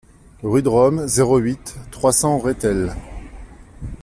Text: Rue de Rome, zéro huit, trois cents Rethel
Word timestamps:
Rue 0.41 0.63
de 0.63 0.67
Rome, 0.67 1.05
zéro 1.07 1.37
huit, 1.37 1.75
trois 1.91 2.11
cents 2.11 2.39
Rethel 2.39 2.91